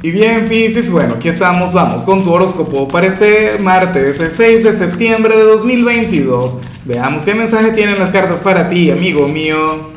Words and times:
Y 0.00 0.12
bien, 0.12 0.44
Pisces, 0.44 0.92
bueno, 0.92 1.14
aquí 1.14 1.26
estamos, 1.26 1.72
vamos 1.72 2.04
con 2.04 2.22
tu 2.22 2.32
horóscopo 2.32 2.86
para 2.86 3.08
este 3.08 3.58
martes, 3.58 4.20
el 4.20 4.30
6 4.30 4.62
de 4.62 4.72
septiembre 4.72 5.36
de 5.36 5.42
2022. 5.42 6.60
Veamos 6.84 7.24
qué 7.24 7.34
mensaje 7.34 7.72
tienen 7.72 7.98
las 7.98 8.12
cartas 8.12 8.40
para 8.40 8.68
ti, 8.68 8.92
amigo 8.92 9.26
mío. 9.26 9.90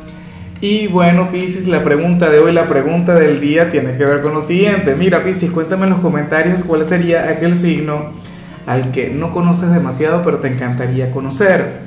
Y 0.59 0.87
bueno, 0.87 1.29
Pisces, 1.31 1.67
la 1.67 1.83
pregunta 1.83 2.31
de 2.31 2.39
hoy, 2.39 2.51
la 2.51 2.67
pregunta 2.67 3.13
del 3.13 3.39
día 3.39 3.69
tiene 3.69 3.95
que 3.95 4.03
ver 4.03 4.23
con 4.23 4.33
lo 4.33 4.41
siguiente. 4.41 4.95
Mira, 4.95 5.23
Pisces, 5.23 5.51
cuéntame 5.51 5.83
en 5.83 5.91
los 5.91 5.99
comentarios 5.99 6.63
cuál 6.63 6.83
sería 6.83 7.29
aquel 7.29 7.55
signo 7.55 8.13
al 8.65 8.91
que 8.91 9.11
no 9.11 9.29
conoces 9.29 9.71
demasiado, 9.71 10.23
pero 10.23 10.39
te 10.39 10.47
encantaría 10.47 11.11
conocer. 11.11 11.81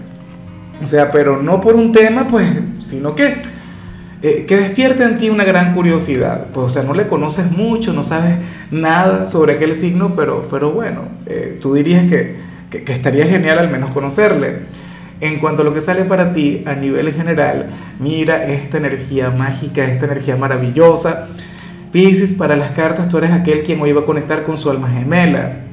O 0.81 0.87
sea, 0.87 1.11
pero 1.11 1.43
no 1.43 1.61
por 1.61 1.75
un 1.75 1.91
tema, 1.91 2.29
pues, 2.29 2.49
sino 2.81 3.17
que 3.17 3.43
eh, 4.27 4.47
que 4.47 4.57
despierta 4.57 5.05
en 5.05 5.19
ti 5.19 5.29
una 5.29 5.45
gran 5.45 5.75
curiosidad. 5.75 6.47
Pues, 6.55 6.65
o 6.65 6.69
sea, 6.71 6.83
no 6.83 6.95
le 6.95 7.07
conoces 7.07 7.51
mucho, 7.51 7.93
no 7.93 8.03
sabes 8.03 8.39
nada 8.71 9.27
sobre 9.27 9.53
aquel 9.53 9.75
signo, 9.75 10.17
pero, 10.17 10.49
pero 10.51 10.73
bueno, 10.73 11.03
eh, 11.27 11.59
tú 11.61 11.75
dirías 11.75 12.07
que, 12.07 12.37
que, 12.71 12.91
estaría 12.91 13.27
genial 13.27 13.59
al 13.59 13.69
menos 13.69 13.91
conocerle. 13.91 14.61
En 15.21 15.41
cuanto 15.41 15.61
a 15.61 15.65
lo 15.67 15.75
que 15.75 15.83
sale 15.83 16.07
para 16.07 16.33
ti 16.33 16.63
a 16.65 16.73
nivel 16.73 17.13
general, 17.13 17.67
mira 18.01 18.47
esta 18.47 18.79
energía 18.79 19.29
mágica, 19.29 19.85
esta 19.85 20.07
energía 20.07 20.37
maravillosa. 20.37 21.29
Pisces, 21.93 22.33
para 22.33 22.57
las 22.57 22.71
cartas 22.71 23.11
tú 23.11 23.19
eres 23.19 23.31
aquel 23.31 23.63
quien 23.63 23.79
hoy 23.83 23.93
va 23.93 24.01
a 24.01 24.05
conectar 24.07 24.43
con 24.43 24.57
su 24.57 24.71
alma 24.71 24.89
gemela. 24.89 25.65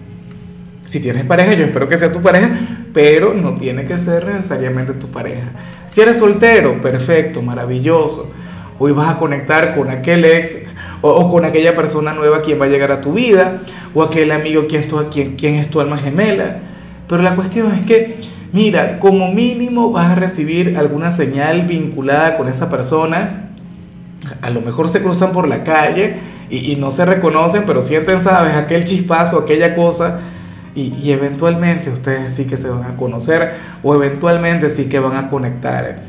Si 0.91 0.99
tienes 0.99 1.23
pareja, 1.23 1.53
yo 1.53 1.63
espero 1.63 1.87
que 1.87 1.97
sea 1.97 2.11
tu 2.11 2.21
pareja, 2.21 2.51
pero 2.93 3.33
no 3.33 3.53
tiene 3.53 3.85
que 3.85 3.97
ser 3.97 4.25
necesariamente 4.25 4.91
tu 4.91 5.07
pareja. 5.09 5.53
Si 5.85 6.01
eres 6.01 6.17
soltero, 6.17 6.81
perfecto, 6.81 7.41
maravilloso. 7.41 8.29
Hoy 8.77 8.91
vas 8.91 9.07
a 9.07 9.17
conectar 9.17 9.73
con 9.73 9.89
aquel 9.89 10.25
ex 10.25 10.57
o, 10.99 11.31
con 11.31 11.45
aquella 11.45 11.77
persona 11.77 12.11
nueva 12.11 12.41
quien 12.41 12.59
va 12.59 12.65
a 12.65 12.67
llegar 12.67 12.91
a 12.91 12.99
tu 12.99 13.13
vida 13.13 13.61
o 13.93 14.03
aquel 14.03 14.33
amigo 14.33 14.67
quien 14.67 14.81
es, 14.81 14.89
tu, 14.89 14.97
quien, 15.09 15.37
quien 15.37 15.55
es 15.55 15.69
tu 15.69 15.79
alma 15.79 15.97
gemela. 15.97 16.57
Pero 17.07 17.23
la 17.23 17.35
cuestión 17.35 17.71
es 17.71 17.85
que, 17.85 18.17
mira, 18.51 18.99
como 18.99 19.31
mínimo 19.31 19.93
vas 19.93 20.11
a 20.11 20.15
recibir 20.15 20.77
alguna 20.77 21.09
señal 21.09 21.67
vinculada 21.67 22.35
con 22.35 22.49
esa 22.49 22.69
persona. 22.69 23.51
A 24.41 24.49
lo 24.49 24.59
mejor 24.59 24.89
se 24.89 25.01
cruzan 25.01 25.31
por 25.31 25.47
la 25.47 25.63
calle 25.63 26.17
y, 26.49 26.73
y 26.73 26.75
no 26.75 26.91
se 26.91 27.05
reconocen, 27.05 27.63
pero 27.65 27.81
sienten, 27.81 28.19
sabes, 28.19 28.55
aquel 28.55 28.83
chispazo, 28.83 29.39
aquella 29.39 29.73
cosa 29.73 30.19
y, 30.75 31.11
eventualmente 31.11 31.89
ustedes 31.89 32.33
sí 32.33 32.45
que 32.45 32.57
se 32.57 32.69
van 32.69 32.83
a 32.83 32.97
conocer 32.97 33.53
o 33.83 33.93
eventualmente 33.95 34.69
sí 34.69 34.87
que 34.87 34.99
van 34.99 35.17
a 35.17 35.27
conectar. 35.29 36.03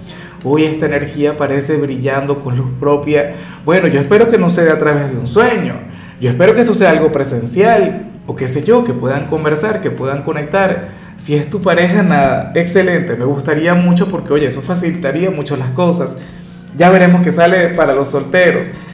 Hoy 0.45 0.65
esta 0.65 0.87
energía 0.87 1.37
parece 1.37 1.77
brillando 1.77 2.41
con 2.41 2.57
luz 2.57 2.71
propia. 2.81 3.35
Bueno, 3.65 3.87
yo 3.89 4.01
espero 4.01 4.29
que 4.29 4.39
no 4.39 4.51
sea 4.51 4.73
a 4.73 4.79
través 4.79 5.13
de 5.13 5.19
un 5.19 5.27
sueño. 5.27 5.75
Yo 6.21 6.31
espero 6.31 6.55
que 6.55 6.61
esto 6.61 6.75
sea 6.75 6.91
algo 6.91 7.13
presencial 7.13 8.11
o 8.27 8.37
qué 8.37 8.47
sé 8.47 8.65
yo, 8.65 8.85
que 8.85 8.93
puedan 8.93 9.27
conversar, 9.27 9.81
que 9.81 9.91
puedan 9.91 10.23
conectar. 10.23 10.91
Si 11.17 11.35
es 11.35 11.49
tu 11.51 11.61
pareja, 11.63 12.03
nada, 12.03 12.53
excelente. 12.55 13.17
Me 13.17 13.25
gustaría 13.25 13.75
mucho 13.75 14.09
porque, 14.09 14.33
oye, 14.33 14.47
eso 14.47 14.63
facilitaría 14.63 15.31
mucho 15.31 15.57
las 15.57 15.71
cosas. 15.71 16.17
Ya 16.77 16.91
veremos 16.91 17.23
qué 17.23 17.31
sale 17.31 17.69
para 17.69 17.95
los 17.95 18.09
solteros. 18.09 18.69